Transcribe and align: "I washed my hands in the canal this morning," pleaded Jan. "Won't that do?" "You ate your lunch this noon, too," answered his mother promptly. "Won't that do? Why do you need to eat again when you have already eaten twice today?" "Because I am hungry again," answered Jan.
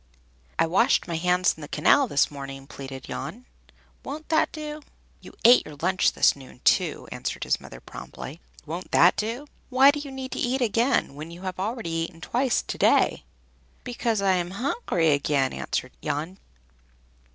"I 0.57 0.65
washed 0.65 1.07
my 1.07 1.13
hands 1.15 1.53
in 1.55 1.61
the 1.61 1.67
canal 1.67 2.07
this 2.07 2.31
morning," 2.31 2.65
pleaded 2.65 3.03
Jan. 3.03 3.45
"Won't 4.03 4.29
that 4.29 4.51
do?" 4.51 4.81
"You 5.21 5.31
ate 5.45 5.63
your 5.63 5.75
lunch 5.79 6.13
this 6.13 6.35
noon, 6.35 6.59
too," 6.63 7.07
answered 7.11 7.43
his 7.43 7.61
mother 7.61 7.79
promptly. 7.79 8.41
"Won't 8.65 8.89
that 8.93 9.15
do? 9.15 9.45
Why 9.69 9.91
do 9.91 9.99
you 9.99 10.09
need 10.09 10.31
to 10.31 10.39
eat 10.39 10.59
again 10.59 11.13
when 11.13 11.29
you 11.29 11.43
have 11.43 11.59
already 11.59 11.91
eaten 11.91 12.19
twice 12.19 12.63
today?" 12.63 13.25
"Because 13.83 14.23
I 14.23 14.31
am 14.37 14.49
hungry 14.57 15.11
again," 15.11 15.53
answered 15.53 15.91
Jan. 16.03 16.39